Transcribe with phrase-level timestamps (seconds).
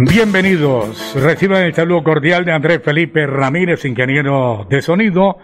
[0.00, 1.12] Bienvenidos.
[1.20, 5.38] Reciban el saludo cordial de Andrés Felipe Ramírez, ingeniero de sonido,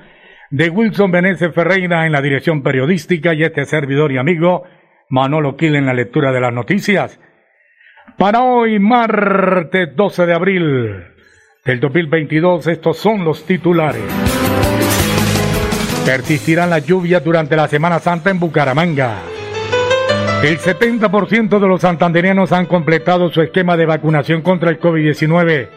[0.49, 4.63] de Wilson Meneses Ferreira en la dirección periodística y este servidor y amigo
[5.09, 7.19] Manolo Quil en la lectura de las noticias.
[8.17, 11.05] Para hoy, martes 12 de abril
[11.65, 14.05] del 2022, estos son los titulares.
[16.07, 19.34] Persistirán las lluvias durante la Semana Santa en Bucaramanga.
[20.45, 25.69] El 70% de los santanderianos han completado su esquema de vacunación contra el COVID-19.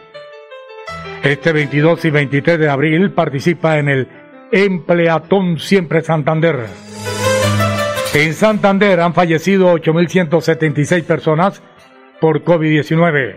[1.22, 4.08] Este 22 y 23 de abril participa en el
[4.52, 6.66] Empleatón Siempre Santander.
[8.12, 11.62] En Santander han fallecido 8.176 personas
[12.20, 13.36] por COVID-19.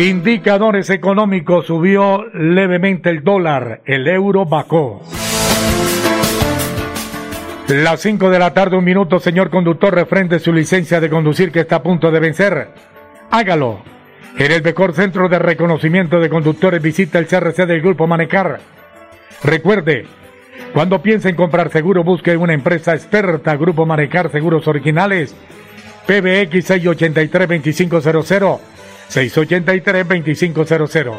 [0.00, 5.00] Indicadores económicos subió levemente el dólar, el euro bajó.
[7.68, 11.60] Las 5 de la tarde, un minuto, señor conductor, refrende su licencia de conducir que
[11.60, 12.68] está a punto de vencer.
[13.30, 13.80] Hágalo.
[14.36, 18.60] En el mejor centro de reconocimiento de conductores visita el CRC del Grupo Manecar.
[19.42, 20.04] Recuerde,
[20.74, 25.34] cuando piense en comprar seguro, busque una empresa experta, Grupo Manecar Seguros Originales.
[26.06, 28.60] PBX 683-2500,
[29.08, 31.18] 683-2500.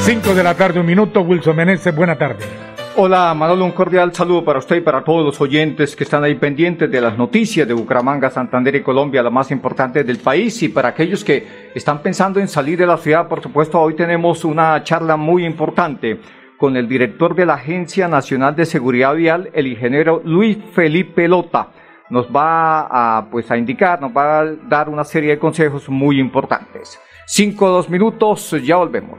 [0.00, 2.73] 5 de la tarde, un minuto, Wilson Meneses, buena tarde.
[2.96, 6.36] Hola Manolo, un cordial saludo para usted y para todos los oyentes que están ahí
[6.36, 10.62] pendientes de las noticias de Bucaramanga, Santander y Colombia, la más importante del país.
[10.62, 14.44] Y para aquellos que están pensando en salir de la ciudad, por supuesto, hoy tenemos
[14.44, 16.20] una charla muy importante
[16.56, 21.70] con el director de la Agencia Nacional de Seguridad Vial, el ingeniero Luis Felipe Lota.
[22.10, 22.86] Nos va
[23.18, 27.00] a, pues, a indicar, nos va a dar una serie de consejos muy importantes.
[27.26, 29.18] Cinco, dos minutos, ya volvemos.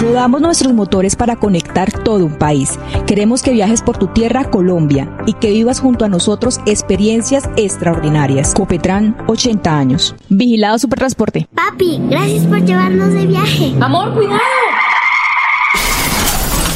[0.00, 2.78] Rodamos nuestros motores para conectar todo un país.
[3.06, 8.54] Queremos que viajes por tu tierra, Colombia, y que vivas junto a nosotros experiencias extraordinarias.
[8.54, 10.14] Copetran, 80 años.
[10.28, 11.48] Vigilado Supertransporte.
[11.54, 13.74] Papi, gracias por llevarnos de viaje.
[13.80, 14.40] Amor, cuidado.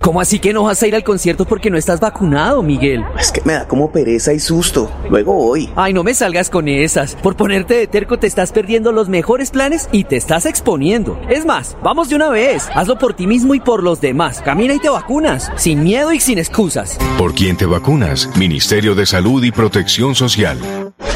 [0.00, 3.04] ¿Cómo así que no vas a ir al concierto porque no estás vacunado, Miguel?
[3.18, 4.90] Es que me da como pereza y susto.
[5.10, 5.68] Luego voy.
[5.74, 7.16] Ay, no me salgas con esas.
[7.16, 11.20] Por ponerte de terco te estás perdiendo los mejores planes y te estás exponiendo.
[11.28, 12.68] Es más, vamos de una vez.
[12.74, 14.40] Hazlo por ti mismo y por los demás.
[14.40, 15.50] Camina y te vacunas.
[15.56, 16.96] Sin miedo y sin excusas.
[17.18, 18.30] ¿Por quién te vacunas?
[18.36, 20.58] Ministerio de Salud y Protección Social.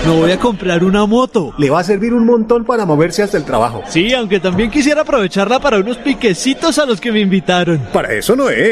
[0.05, 1.55] Me voy a comprar una moto.
[1.59, 3.83] Le va a servir un montón para moverse hasta el trabajo.
[3.89, 7.79] Sí, aunque también quisiera aprovecharla para unos piquecitos a los que me invitaron.
[7.93, 8.72] Para eso no es.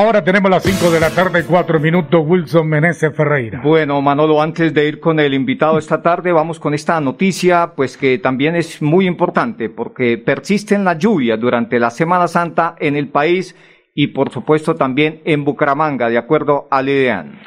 [0.00, 3.60] Ahora tenemos las 5 de la tarde, 4 minutos, Wilson Meneses Ferreira.
[3.64, 7.96] Bueno, Manolo, antes de ir con el invitado esta tarde, vamos con esta noticia, pues
[7.96, 13.08] que también es muy importante, porque persisten las lluvias durante la Semana Santa en el
[13.08, 13.56] país
[13.92, 17.40] y por supuesto también en Bucaramanga, de acuerdo al IDEAN.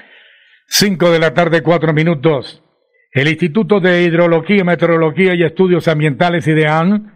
[0.68, 2.62] 5 de la tarde, 4 minutos.
[3.14, 7.14] El Instituto de Hidrología, Meteorología y Estudios Ambientales IDEAN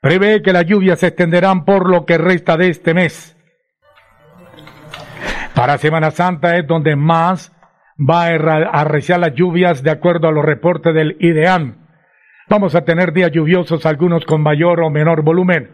[0.00, 3.36] prevé que las lluvias se extenderán por lo que resta de este mes.
[5.54, 7.52] Para Semana Santa es donde más
[7.98, 11.88] va a arreciar las lluvias de acuerdo a los reportes del IDEAN.
[12.48, 15.70] Vamos a tener días lluviosos, algunos con mayor o menor volumen,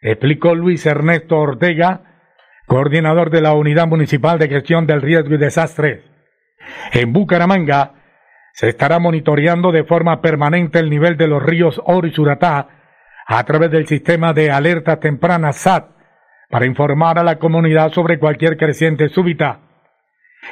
[0.00, 2.02] explicó Luis Ernesto Ortega,
[2.66, 6.04] coordinador de la Unidad Municipal de Gestión del Riesgo y Desastres.
[6.92, 7.94] En Bucaramanga
[8.52, 12.68] se estará monitoreando de forma permanente el nivel de los ríos Oro y Suratá
[13.26, 15.97] a través del sistema de alerta temprana SAT
[16.48, 19.60] para informar a la comunidad sobre cualquier creciente súbita.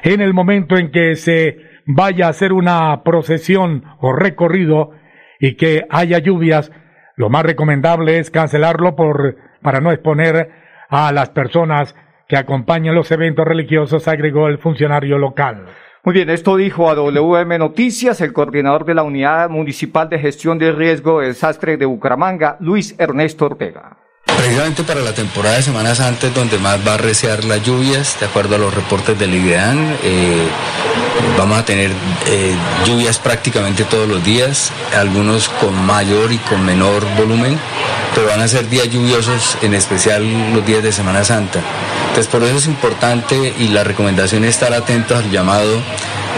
[0.02, 4.90] En el momento en que se vaya a hacer una procesión o recorrido
[5.40, 6.70] y que haya lluvias,
[7.16, 10.50] lo más recomendable es cancelarlo por, para no exponer
[10.88, 11.94] a las personas
[12.28, 15.66] que acompañan los eventos religiosos, agregó el funcionario local.
[16.04, 20.58] Muy bien, esto dijo a WM Noticias el coordinador de la Unidad Municipal de Gestión
[20.58, 23.96] de Riesgo de Desastre de Bucaramanga, Luis Ernesto Ortega.
[24.36, 28.16] Precisamente para la temporada de Semana Santa es donde más va a reciar las lluvias,
[28.20, 29.96] de acuerdo a los reportes del IDEAN.
[30.02, 30.46] Eh,
[31.38, 31.90] vamos a tener
[32.26, 32.54] eh,
[32.84, 37.58] lluvias prácticamente todos los días, algunos con mayor y con menor volumen,
[38.14, 40.24] pero van a ser días lluviosos, en especial
[40.54, 41.60] los días de Semana Santa.
[42.08, 45.80] Entonces por eso es importante y la recomendación es estar atentos al llamado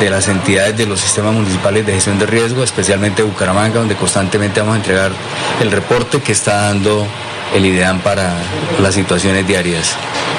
[0.01, 4.61] de las entidades de los sistemas municipales de gestión de riesgo, especialmente Bucaramanga, donde constantemente
[4.61, 5.13] vamos a entregar
[5.61, 7.07] el reporte que está dando
[7.55, 8.35] el IDEAN para
[8.81, 9.97] las situaciones diarias.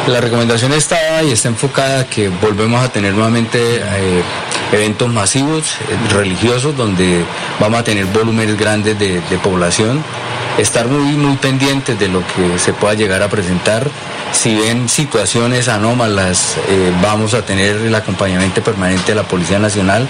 [0.08, 4.24] La recomendación está y está enfocada a que volvemos a tener nuevamente eh,
[4.72, 7.24] eventos masivos, eh, religiosos, donde
[7.60, 10.04] vamos a tener volúmenes grandes de, población
[10.58, 13.90] estar muy muy pendientes de lo que se pueda llegar a presentar.
[14.34, 20.08] Si ven situaciones anómalas, eh, vamos a tener el acompañamiento permanente de la Policía Nacional.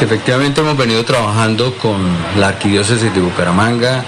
[0.00, 2.04] Efectivamente hemos venido trabajando con
[2.38, 4.04] la Arquidiócesis de Bucaramanga,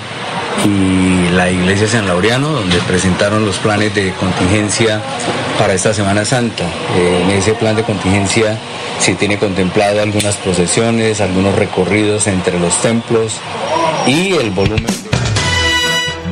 [0.65, 5.01] y la iglesia San Laureano, donde presentaron los planes de contingencia
[5.59, 6.65] para esta Semana Santa.
[6.97, 8.59] Eh, en ese plan de contingencia
[8.99, 13.35] se tiene contemplado algunas procesiones, algunos recorridos entre los templos
[14.07, 14.87] y el volumen.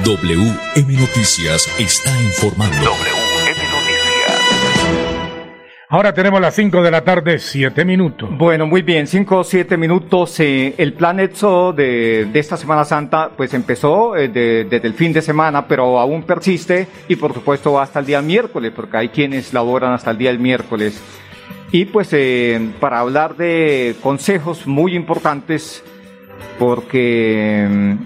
[0.04, 3.15] WM Noticias está informando.
[5.88, 8.28] Ahora tenemos las 5 de la tarde, 7 minutos.
[8.32, 10.40] Bueno, muy bien, 5 o 7 minutos.
[10.40, 15.22] Eh, el plan EXO de, esta Semana Santa pues empezó eh, desde el fin de
[15.22, 19.52] semana, pero aún persiste y por supuesto va hasta el día miércoles, porque hay quienes
[19.52, 21.00] laboran hasta el día del miércoles.
[21.70, 25.84] Y pues eh, para hablar de consejos muy importantes,
[26.58, 27.96] porque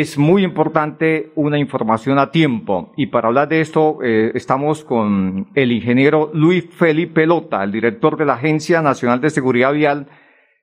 [0.00, 2.92] es muy importante una información a tiempo.
[2.96, 8.16] Y para hablar de esto, eh, estamos con el ingeniero Luis Felipe Lota, el director
[8.16, 10.06] de la Agencia Nacional de Seguridad Vial,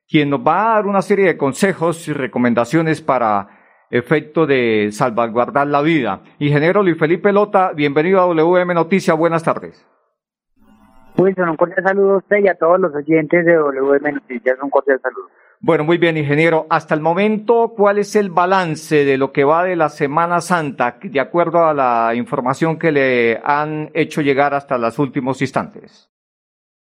[0.07, 3.49] quien nos va a dar una serie de consejos y recomendaciones para
[3.89, 6.21] efecto de salvaguardar la vida.
[6.37, 9.83] Ingeniero Luis Felipe Lota, bienvenido a WM Noticias, buenas tardes.
[11.15, 14.69] Pues un cordial saludo a usted y a todos los oyentes de WM Noticias, un
[14.69, 15.29] cordial saludo.
[15.65, 16.67] Bueno, muy bien, ingeniero.
[16.69, 20.97] Hasta el momento, ¿cuál es el balance de lo que va de la Semana Santa,
[21.01, 26.11] de acuerdo a la información que le han hecho llegar hasta los últimos instantes?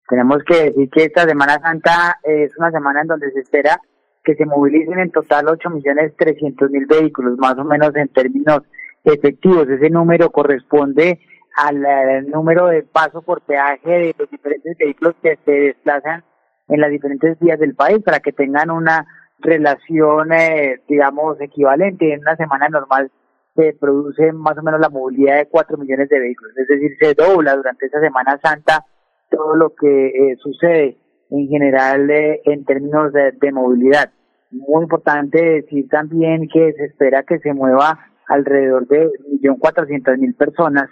[0.09, 3.79] Tenemos que decir que esta Semana Santa es una semana en donde se espera
[4.25, 8.63] que se movilicen en total 8.300.000 vehículos, más o menos en términos
[9.05, 9.69] efectivos.
[9.69, 11.21] Ese número corresponde
[11.55, 16.25] al número de paso por peaje de los diferentes vehículos que se desplazan
[16.69, 19.07] en las diferentes vías del país para que tengan una
[19.39, 22.13] relación, eh, digamos, equivalente.
[22.13, 23.11] En una semana normal
[23.55, 27.15] se produce más o menos la movilidad de 4 millones de vehículos, es decir, se
[27.15, 28.85] dobla durante esa Semana Santa
[29.31, 30.97] todo lo que eh, sucede
[31.31, 34.11] en general eh, en términos de, movilidad.
[34.51, 39.09] Muy importante decir también que se espera que se mueva alrededor de
[39.43, 40.89] 1.400.000 personas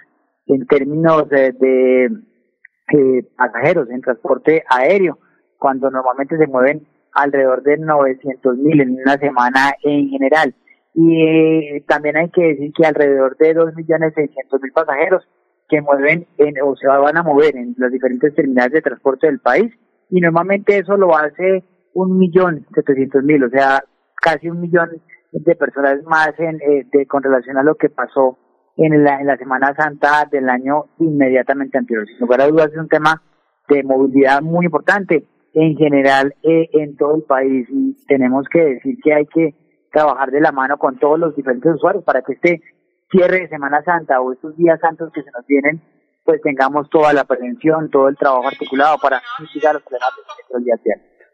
[0.46, 5.18] en términos de, de pasajeros en transporte aéreo
[5.62, 10.54] cuando normalmente se mueven alrededor de 900 mil en una semana en general.
[10.92, 15.22] Y eh, también hay que decir que alrededor de 2.600.000 pasajeros
[15.68, 19.38] que mueven en, o se van a mover en las diferentes terminales de transporte del
[19.38, 19.72] país
[20.10, 21.62] y normalmente eso lo hace
[21.94, 23.84] un millón setecientos mil, o sea,
[24.16, 24.90] casi un millón
[25.30, 28.36] de personas más en, eh, de, con relación a lo que pasó
[28.76, 32.06] en la, en la Semana Santa del año inmediatamente anterior.
[32.08, 33.22] Sin lugar a dudas es un tema
[33.68, 35.24] de movilidad muy importante
[35.54, 39.54] en general eh, en todo el país y tenemos que decir que hay que
[39.92, 42.62] trabajar de la mano con todos los diferentes usuarios para que este
[43.10, 45.80] cierre de Semana Santa o estos días santos que se nos vienen,
[46.24, 50.10] pues tengamos toda la prevención, todo el trabajo articulado para mitigar los problemas
[50.52, 50.76] del día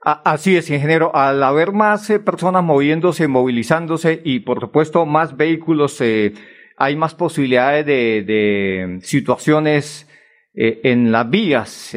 [0.00, 1.14] Así es, ingeniero.
[1.14, 6.34] Al haber más eh, personas moviéndose, movilizándose y, por supuesto, más vehículos, eh,
[6.76, 10.08] hay más posibilidades de, situaciones
[10.54, 11.94] eh, en las vías,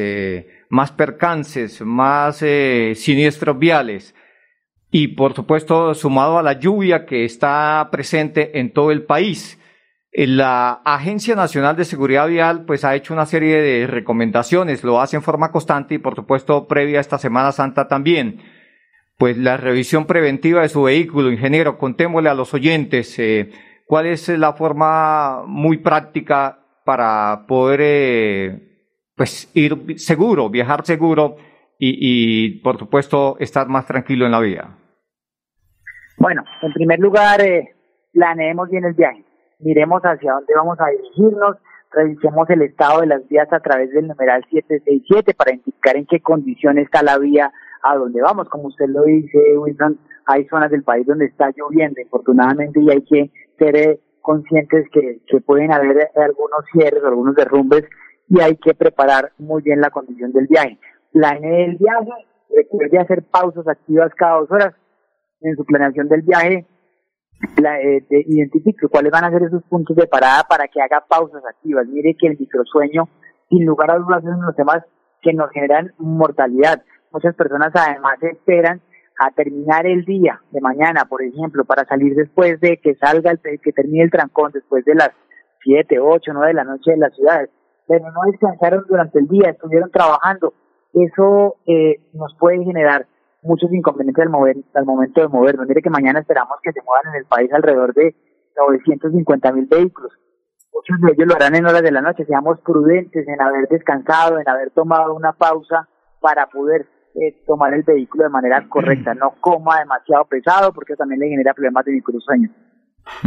[0.72, 4.14] más percances, más siniestros viales.
[4.90, 9.58] Y, por supuesto, sumado a la lluvia que está presente en todo el país.
[10.12, 15.16] La Agencia Nacional de Seguridad Vial pues ha hecho una serie de recomendaciones, lo hace
[15.16, 18.40] en forma constante y por supuesto previa a esta Semana Santa también.
[19.18, 23.50] Pues la revisión preventiva de su vehículo, ingeniero, contémosle a los oyentes eh,
[23.86, 28.71] cuál es la forma muy práctica para poder eh,
[29.22, 31.36] pues ir seguro, viajar seguro
[31.78, 34.76] y, y, por supuesto estar más tranquilo en la vía.
[36.18, 37.72] Bueno, en primer lugar, eh,
[38.12, 39.24] planeemos bien el viaje
[39.62, 41.56] miremos hacia dónde vamos a dirigirnos,
[41.92, 46.20] revisemos el estado de las vías a través del numeral 767 para indicar en qué
[46.20, 47.52] condición está la vía
[47.82, 48.48] a dónde vamos.
[48.48, 53.02] Como usted lo dice, Wilson, hay zonas del país donde está lloviendo, infortunadamente, y hay
[53.02, 57.84] que ser eh, conscientes que pueden haber algunos cierres, algunos derrumbes,
[58.28, 60.78] y hay que preparar muy bien la condición del viaje.
[61.12, 62.10] Planee el viaje,
[62.54, 64.74] recuerde hacer pausas activas cada dos horas
[65.40, 66.66] en su planeación del viaje,
[67.60, 71.42] la, eh, identifique cuáles van a ser esos puntos de parada para que haga pausas
[71.44, 71.86] activas.
[71.88, 73.08] Mire que el microsueño,
[73.48, 74.84] sin lugar a dudas, es uno de los temas
[75.20, 76.82] que nos generan mortalidad.
[77.10, 78.80] Muchas personas además esperan
[79.18, 83.40] a terminar el día de mañana, por ejemplo, para salir después de que salga, el,
[83.60, 85.10] que termine el trancón, después de las
[85.64, 87.50] 7, 8, 9 de la noche de las ciudades.
[87.86, 90.54] Pero no descansaron durante el día, estuvieron trabajando.
[90.92, 93.06] Eso eh, nos puede generar
[93.42, 95.66] muchos inconvenientes al, mover, al momento de movernos.
[95.66, 98.14] Mire que mañana esperamos que se muevan en el país alrededor de
[98.56, 100.12] 950 mil vehículos.
[100.72, 102.24] Muchos de ellos lo harán en horas de la noche.
[102.24, 105.88] Seamos prudentes en haber descansado, en haber tomado una pausa
[106.20, 109.14] para poder eh, tomar el vehículo de manera correcta.
[109.22, 112.48] No coma demasiado pesado porque también le genera problemas de microsueño.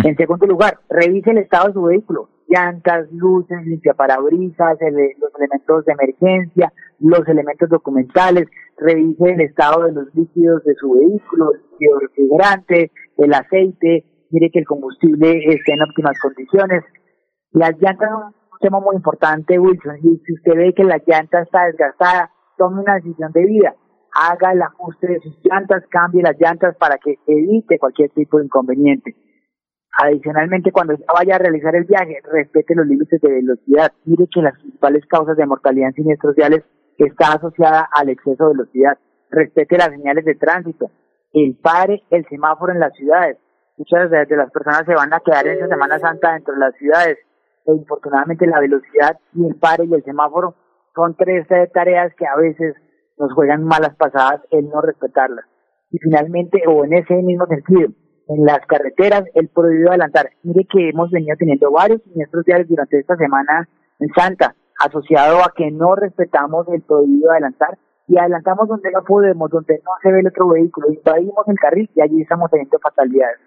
[0.03, 2.29] En segundo lugar, revise el estado de su vehículo.
[2.47, 10.13] Llantas, luces, limpiaparabrisas, los elementos de emergencia, los elementos documentales, revise el estado de los
[10.13, 16.19] líquidos de su vehículo, el refrigerante, el aceite, mire que el combustible esté en óptimas
[16.19, 16.83] condiciones.
[17.51, 21.41] Las llantas son un tema muy importante, Wilson, y si usted ve que la llanta
[21.41, 23.75] está desgastada, tome una decisión de vida,
[24.15, 28.45] haga el ajuste de sus llantas, cambie las llantas para que evite cualquier tipo de
[28.45, 29.15] inconveniente.
[29.97, 33.93] Adicionalmente, cuando vaya a realizar el viaje, respete los límites de velocidad.
[34.03, 36.63] Mire que las principales causas de mortalidad en siniestros viales
[36.97, 38.97] está asociada al exceso de velocidad.
[39.29, 40.91] Respete las señales de tránsito.
[41.31, 43.37] El pare, el semáforo en las ciudades.
[43.77, 46.75] Muchas de las personas se van a quedar en esa Semana Santa dentro de las
[46.75, 47.17] ciudades.
[47.65, 50.55] E infortunadamente la velocidad y el pare y el semáforo
[50.93, 52.75] son tres tareas que a veces
[53.17, 55.45] nos juegan malas pasadas el no respetarlas.
[55.89, 57.89] Y finalmente, o en ese mismo sentido,
[58.27, 60.29] en las carreteras, el prohibido adelantar.
[60.43, 63.67] Mire que hemos venido teniendo varios siniestros viales durante esta semana
[63.99, 67.77] en Santa asociado a que no respetamos el prohibido adelantar
[68.07, 71.89] y adelantamos donde no podemos, donde no se ve el otro vehículo, invadimos el carril
[71.95, 73.39] y allí estamos teniendo fatalidades.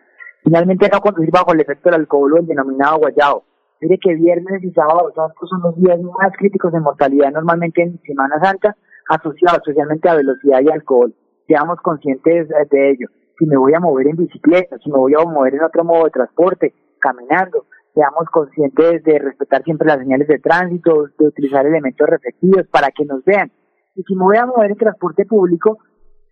[0.43, 3.45] Finalmente, no conducir bajo el efecto del alcohol o el denominado guayao.
[3.81, 8.41] Mire que viernes y sábado son los días más críticos de mortalidad normalmente en Semana
[8.43, 8.77] Santa,
[9.09, 11.15] asociados especialmente a velocidad y alcohol.
[11.47, 13.09] Seamos conscientes de ello.
[13.39, 16.05] Si me voy a mover en bicicleta, si me voy a mover en otro modo
[16.05, 22.09] de transporte, caminando, seamos conscientes de respetar siempre las señales de tránsito, de utilizar elementos
[22.09, 23.53] reflectivos para que nos vean.
[23.95, 25.79] Y si me voy a mover en transporte público,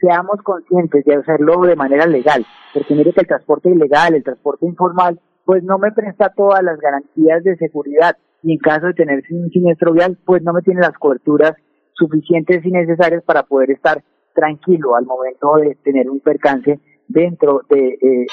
[0.00, 2.44] seamos conscientes de hacerlo de manera legal,
[2.74, 6.78] porque mire que el transporte ilegal, el transporte informal, pues no me presta todas las
[6.80, 10.80] garantías de seguridad y en caso de tener un siniestro vial, pues no me tiene
[10.80, 11.52] las coberturas
[11.92, 14.02] suficientes y necesarias para poder estar
[14.34, 18.26] tranquilo al momento de tener un percance dentro de eh,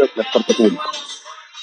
[0.00, 0.78] de transporte.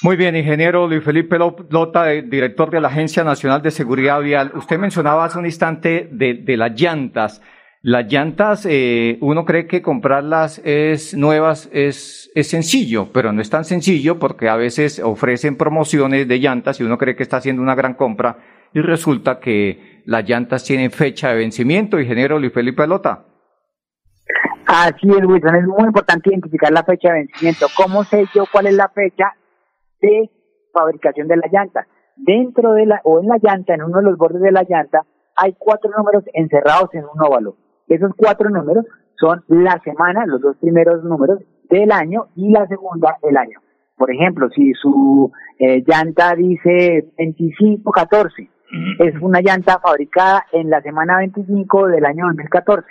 [0.04, 4.52] Muy bien, ingeniero Luis Felipe Lota, eh, director de la Agencia Nacional de Seguridad Vial.
[4.54, 7.42] Usted mencionaba hace un instante de, las llantas.
[7.82, 13.50] Las llantas, eh, uno cree que comprarlas es nuevas es, es sencillo, pero no es
[13.50, 17.64] tan sencillo porque a veces ofrecen promociones de llantas y uno cree que está haciendo
[17.64, 18.38] una gran compra
[18.76, 22.00] y resulta que las llantas tienen fecha de vencimiento.
[22.00, 23.26] Ingeniero Luis Felipe Lota.
[24.68, 25.56] Así es, Wilson.
[25.56, 27.68] Es muy importante identificar la fecha de vencimiento.
[27.76, 29.34] ¿Cómo sé yo cuál es la fecha?
[30.02, 30.30] de
[30.74, 31.88] fabricación de la llanta.
[32.16, 35.04] Dentro de la, o en la llanta, en uno de los bordes de la llanta,
[35.36, 37.56] hay cuatro números encerrados en un óvalo.
[37.88, 38.86] Esos cuatro números
[39.20, 43.60] son la semana, los dos primeros números del año y la segunda el año.
[43.96, 48.50] Por ejemplo, si su eh, llanta dice 2514,
[49.00, 52.88] es una llanta fabricada en la semana 25 del año 2014.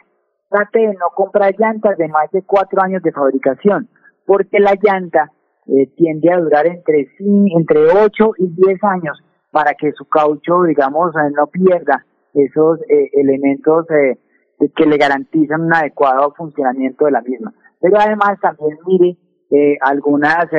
[0.57, 3.89] Trate de no comprar llantas de más de cuatro años de fabricación,
[4.25, 5.31] porque la llanta
[5.67, 11.15] eh, tiende a durar entre, entre 8 y 10 años para que su caucho, digamos,
[11.15, 17.53] eh, no pierda esos eh, elementos que le garantizan un adecuado funcionamiento de la misma.
[17.81, 19.17] Pero además también mire
[19.81, 20.51] algunas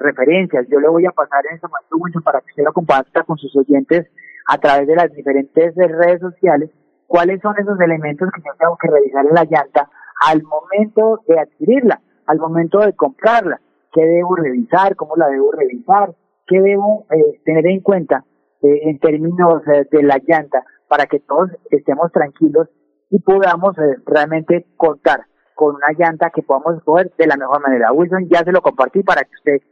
[0.00, 0.66] referencias.
[0.68, 3.56] Yo le voy a pasar en este momento para que usted lo comparta con sus
[3.56, 4.06] oyentes
[4.46, 6.70] a través de las diferentes redes sociales
[7.06, 9.88] cuáles son esos elementos que yo tengo que revisar en la llanta
[10.24, 13.60] al momento de adquirirla, al momento de comprarla,
[13.92, 16.14] qué debo revisar, cómo la debo revisar,
[16.46, 18.24] qué debo eh, tener en cuenta
[18.62, 22.68] eh, en términos eh, de la llanta para que todos estemos tranquilos
[23.10, 27.92] y podamos realmente contar con una llanta que podamos escoger de la mejor manera.
[27.92, 29.66] Wilson ya se lo compartí para que usted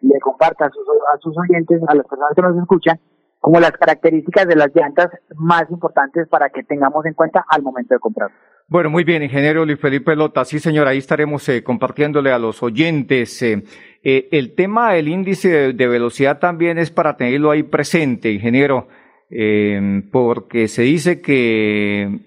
[0.00, 0.84] le comparta a sus,
[1.14, 2.98] a sus oyentes, a las personas que nos escuchan,
[3.40, 7.94] como las características de las llantas más importantes para que tengamos en cuenta al momento
[7.94, 8.30] de comprar.
[8.68, 10.44] Bueno, muy bien, ingeniero Luis Felipe Lota.
[10.44, 13.42] Sí, señor, ahí estaremos eh, compartiéndole a los oyentes.
[13.42, 13.64] Eh,
[14.04, 18.88] eh, el tema del índice de, velocidad también es para tenerlo ahí presente, ingeniero,
[20.12, 22.20] porque se dice que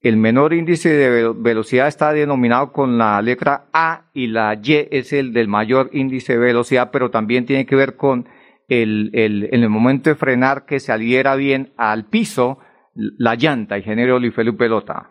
[0.00, 5.12] el menor índice de velocidad está denominado con la letra A y la Y es
[5.12, 8.26] el del mayor índice de velocidad, pero también tiene que ver con
[8.68, 12.58] el, el, en el momento de frenar que saliera bien al piso
[12.94, 15.10] la llanta, ingeniero Luis Felipe Lota.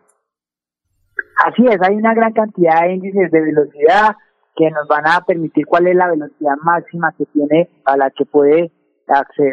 [1.45, 4.15] Así es, hay una gran cantidad de índices de velocidad
[4.55, 8.25] que nos van a permitir cuál es la velocidad máxima que tiene a la que
[8.25, 8.71] puede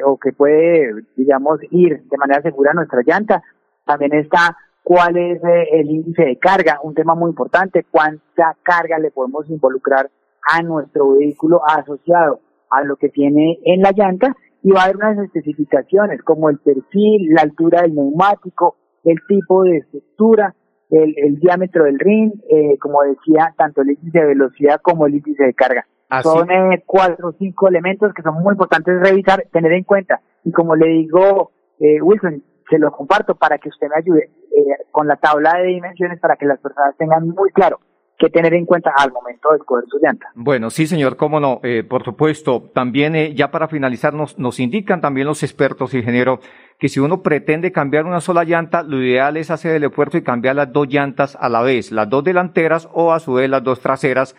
[0.04, 3.42] o que puede, digamos, ir de manera segura nuestra llanta.
[3.84, 8.98] También está cuál es eh, el índice de carga, un tema muy importante, cuánta carga
[8.98, 10.08] le podemos involucrar
[10.48, 14.96] a nuestro vehículo asociado a lo que tiene en la llanta y va a haber
[14.96, 20.54] unas especificaciones como el perfil, la altura del neumático, el tipo de estructura,
[20.90, 25.14] el, el diámetro del ring, eh, como decía, tanto el índice de velocidad como el
[25.14, 25.86] índice de carga.
[26.22, 30.20] Son eh, cuatro o cinco elementos que son muy importantes revisar, tener en cuenta.
[30.44, 34.86] Y como le digo, eh, Wilson, se lo comparto para que usted me ayude eh,
[34.90, 37.78] con la tabla de dimensiones para que las personas tengan muy claro
[38.20, 40.30] que tener en cuenta al momento de escoger su llanta.
[40.34, 42.70] Bueno, sí, señor, cómo no, eh, por supuesto.
[42.74, 46.40] También, eh, ya para finalizar, nos, nos indican también los expertos, ingeniero,
[46.78, 50.22] que si uno pretende cambiar una sola llanta, lo ideal es hacer el esfuerzo y
[50.22, 53.64] cambiar las dos llantas a la vez, las dos delanteras o a su vez las
[53.64, 54.36] dos traseras,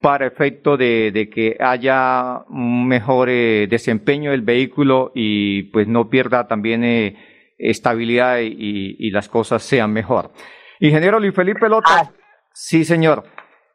[0.00, 6.10] para efecto de, de que haya un mejor eh, desempeño del vehículo y pues no
[6.10, 7.16] pierda también
[7.56, 10.32] estabilidad y, y, las cosas sean mejor.
[10.80, 11.88] Ingeniero Luis Felipe Lota.
[11.88, 12.10] Ah,
[12.54, 13.24] Sí, señor.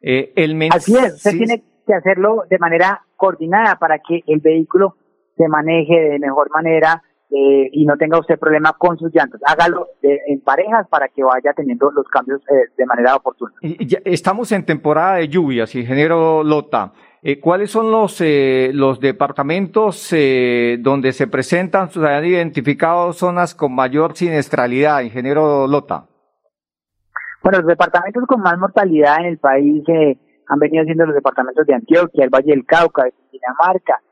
[0.00, 4.96] Eh, el Así es, usted tiene que hacerlo de manera coordinada para que el vehículo
[5.36, 9.40] se maneje de mejor manera eh, y no tenga usted problema con sus llantas.
[9.46, 13.52] Hágalo en parejas para que vaya teniendo los cambios eh, de manera oportuna.
[14.04, 16.92] estamos en temporada de lluvias, ingeniero Lota.
[17.22, 18.20] Eh, ¿Cuáles son los,
[18.72, 20.10] los departamentos
[20.80, 26.09] donde se presentan, se han identificado zonas con mayor siniestralidad, ingeniero Lota?
[27.42, 31.66] Bueno, los departamentos con más mortalidad en el país eh, han venido siendo los departamentos
[31.66, 34.02] de Antioquia, el Valle del Cauca, de Dinamarca,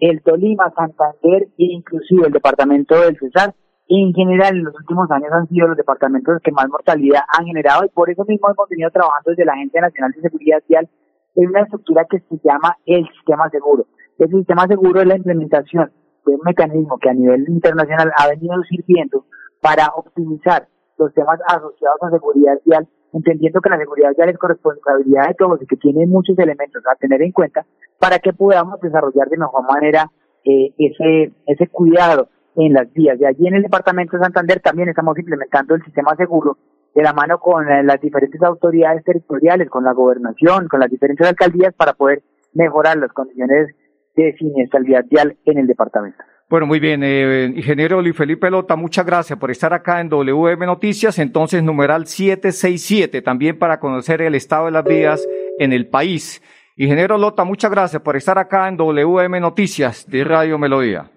[0.00, 3.54] el Tolima, Santander e inclusive el departamento del Cesar.
[3.86, 7.84] En general, en los últimos años han sido los departamentos que más mortalidad han generado
[7.84, 10.88] y por eso mismo hemos venido trabajando desde la Agencia Nacional de Seguridad Vial
[11.34, 13.86] en una estructura que se llama el sistema seguro.
[14.18, 15.92] El sistema seguro es la implementación
[16.24, 19.26] de un mecanismo que a nivel internacional ha venido sirviendo
[19.60, 20.66] para optimizar
[20.98, 25.62] los temas asociados a seguridad vial, entendiendo que la seguridad vial es corresponsabilidad de todos
[25.62, 27.64] y que tiene muchos elementos a tener en cuenta
[27.98, 30.10] para que podamos desarrollar de mejor manera
[30.44, 33.18] eh, ese, ese cuidado en las vías.
[33.18, 36.58] De allí en el departamento de Santander también estamos implementando el sistema seguro
[36.94, 41.26] de la mano con eh, las diferentes autoridades territoriales, con la gobernación, con las diferentes
[41.26, 43.74] alcaldías para poder mejorar las condiciones
[44.14, 46.22] de siniestralidad vial en el departamento.
[46.50, 50.66] Bueno, muy bien, eh, ingeniero Luis Felipe Lota, muchas gracias por estar acá en WM
[50.66, 51.18] Noticias.
[51.18, 55.26] Entonces, numeral 767, también para conocer el estado de las vías
[55.58, 56.42] en el país.
[56.76, 61.10] Ingeniero Lota, muchas gracias por estar acá en WM Noticias de Radio Melodía.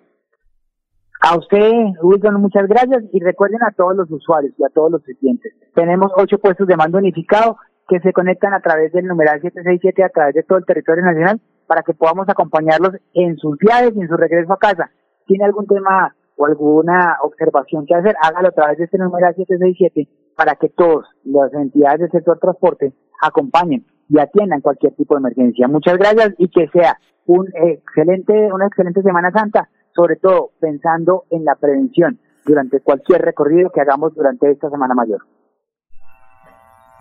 [1.20, 5.04] A usted, Wilson, muchas gracias y recuerden a todos los usuarios y a todos los
[5.04, 5.54] clientes.
[5.76, 7.58] Tenemos ocho puestos de mando unificado
[7.90, 11.42] que se conectan a través del numeral 767 a través de todo el territorio nacional
[11.68, 14.90] para que podamos acompañarlos en sus viajes y en su regreso a casa
[15.28, 20.08] tiene algún tema o alguna observación que hacer, hágalo a través de este número 767
[20.36, 25.68] para que todas las entidades del sector transporte acompañen y atiendan cualquier tipo de emergencia.
[25.68, 31.44] Muchas gracias y que sea un excelente, una excelente Semana Santa, sobre todo pensando en
[31.44, 35.22] la prevención durante cualquier recorrido que hagamos durante esta Semana Mayor.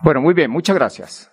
[0.03, 1.33] Bueno, muy bien, muchas gracias.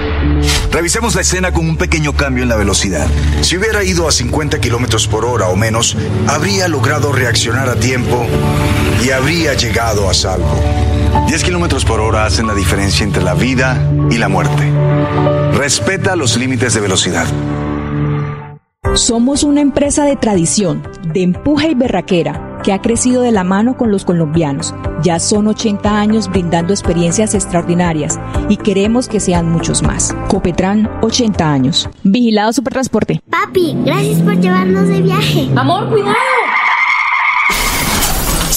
[0.71, 3.07] Revisemos la escena con un pequeño cambio en la velocidad.
[3.41, 8.25] Si hubiera ido a 50 kilómetros por hora o menos, habría logrado reaccionar a tiempo
[9.03, 10.59] y habría llegado a salvo.
[11.27, 14.71] 10 kilómetros por hora hacen la diferencia entre la vida y la muerte.
[15.53, 17.27] Respeta los límites de velocidad.
[18.93, 23.77] Somos una empresa de tradición, de empuje y berraquera que ha crecido de la mano
[23.77, 24.73] con los colombianos.
[25.03, 28.19] Ya son 80 años brindando experiencias extraordinarias
[28.49, 30.15] y queremos que sean muchos más.
[30.27, 31.89] Copetran, 80 años.
[32.03, 33.21] Vigilado Supertransporte.
[33.29, 35.49] Papi, gracias por llevarnos de viaje.
[35.55, 36.15] Amor, cuidado.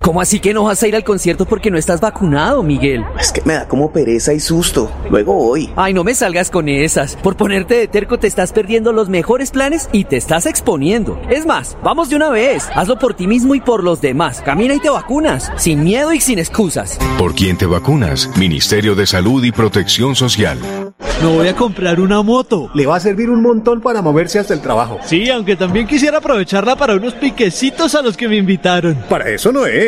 [0.00, 3.04] ¿Cómo así que no vas a ir al concierto porque no estás vacunado, Miguel?
[3.18, 4.90] Es que me da como pereza y susto.
[5.10, 5.70] Luego voy.
[5.76, 7.16] Ay, no me salgas con esas.
[7.16, 11.20] Por ponerte de terco te estás perdiendo los mejores planes y te estás exponiendo.
[11.28, 12.68] Es más, vamos de una vez.
[12.74, 14.40] Hazlo por ti mismo y por los demás.
[14.40, 15.52] Camina y te vacunas.
[15.56, 16.98] Sin miedo y sin excusas.
[17.18, 18.30] ¿Por quién te vacunas?
[18.38, 20.58] Ministerio de Salud y Protección Social.
[21.22, 22.70] No voy a comprar una moto.
[22.74, 24.98] Le va a servir un montón para moverse hasta el trabajo.
[25.04, 28.94] Sí, aunque también quisiera aprovecharla para unos piquecitos a los que me invitaron.
[29.08, 29.87] Para eso no es.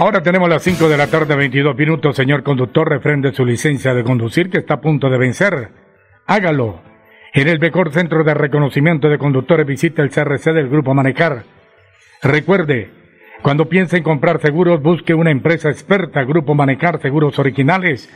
[0.00, 2.16] Ahora tenemos las 5 de la tarde, 22 minutos.
[2.16, 5.68] Señor conductor, refrende su licencia de conducir que está a punto de vencer.
[6.26, 6.80] Hágalo.
[7.34, 11.42] En el mejor centro de reconocimiento de conductores visita el CRC del Grupo Manejar.
[12.22, 12.90] Recuerde,
[13.42, 18.08] cuando piense en comprar seguros, busque una empresa experta, Grupo Manejar Seguros Originales,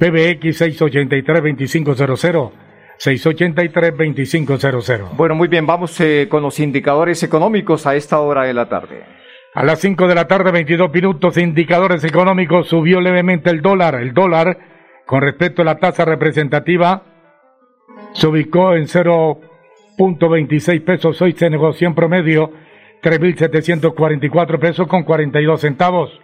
[0.00, 2.50] PBX 683-2500,
[2.98, 5.16] 683-2500.
[5.16, 9.20] Bueno, muy bien, vamos eh, con los indicadores económicos a esta hora de la tarde.
[9.52, 13.96] A las 5 de la tarde, 22 minutos, indicadores económicos, subió levemente el dólar.
[13.96, 14.58] El dólar,
[15.06, 17.02] con respecto a la tasa representativa,
[18.12, 21.20] se ubicó en 0.26 pesos.
[21.20, 22.52] Hoy se negoció en promedio
[23.02, 26.20] 3.744 pesos con 42 centavos.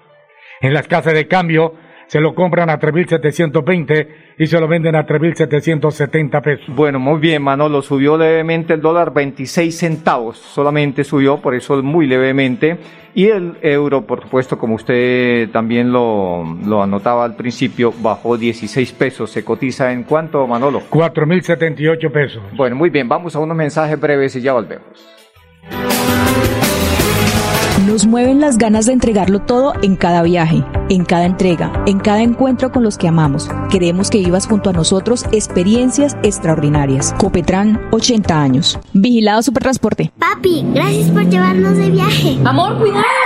[0.61, 1.75] En las casas de cambio
[2.07, 6.67] se lo compran a 3.720 y se lo venden a 3.770 pesos.
[6.75, 7.83] Bueno, muy bien, Manolo.
[7.83, 10.39] Subió levemente el dólar 26 centavos.
[10.39, 12.79] Solamente subió, por eso muy levemente.
[13.15, 18.93] Y el euro, por supuesto, como usted también lo, lo anotaba al principio, bajó 16
[18.93, 19.31] pesos.
[19.31, 20.83] ¿Se cotiza en cuánto, Manolo?
[20.91, 22.43] 4.078 pesos.
[22.55, 23.09] Bueno, muy bien.
[23.09, 25.16] Vamos a unos mensajes breves y ya volvemos.
[27.97, 32.21] Nos mueven las ganas de entregarlo todo en cada viaje, en cada entrega, en cada
[32.21, 33.49] encuentro con los que amamos.
[33.71, 37.15] Queremos que vivas junto a nosotros experiencias extraordinarias.
[37.17, 38.79] Copetran, 80 años.
[38.93, 40.13] Vigilado Supertransporte.
[40.19, 42.37] Papi, gracias por llevarnos de viaje.
[42.45, 43.26] Amor, cuidado.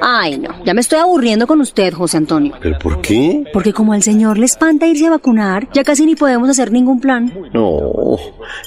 [0.00, 2.54] Ay, no, ya me estoy aburriendo con usted, José Antonio.
[2.60, 3.44] ¿Pero por qué?
[3.52, 7.00] Porque como al señor le espanta irse a vacunar, ya casi ni podemos hacer ningún
[7.00, 7.32] plan.
[7.52, 8.16] No,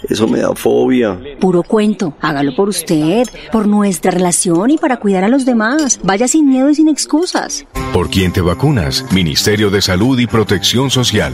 [0.09, 1.19] eso me da fobia.
[1.39, 5.99] Puro cuento, hágalo por usted, por nuestra relación y para cuidar a los demás.
[6.03, 7.65] Vaya sin miedo y sin excusas.
[7.93, 9.05] ¿Por quién te vacunas?
[9.11, 11.33] Ministerio de Salud y Protección Social.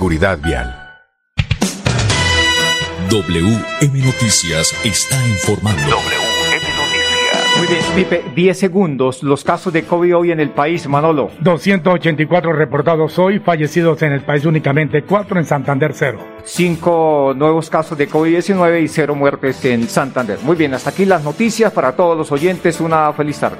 [0.01, 0.75] Vial.
[3.11, 5.95] WM Noticias está informando.
[7.57, 9.21] Muy bien, Pipe, 10 segundos.
[9.21, 11.29] Los casos de COVID hoy en el país, Manolo.
[11.41, 16.17] 284 reportados hoy, fallecidos en el país únicamente 4 en Santander 0.
[16.45, 20.39] 5 nuevos casos de COVID-19 y 0 muertes en Santander.
[20.41, 22.81] Muy bien, hasta aquí las noticias para todos los oyentes.
[22.81, 23.59] Una feliz tarde.